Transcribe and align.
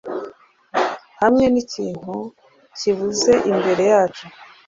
hamwe 1.21 1.45
n'ikintu 1.53 2.15
kibuze 2.77 3.33
imbere 3.51 3.83
yacu 3.93 4.25